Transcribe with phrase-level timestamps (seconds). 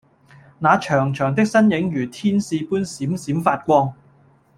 [0.57, 3.93] 那長長的身影如天使般閃閃發光